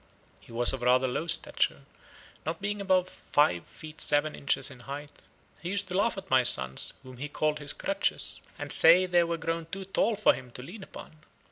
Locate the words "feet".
3.67-4.01